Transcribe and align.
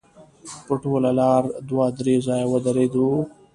په 0.65 0.73
ټوله 0.83 1.11
لاره 1.19 1.49
دوه 1.69 1.85
درې 1.99 2.15
ځایه 2.27 2.45
ودرېدو. 2.49 3.07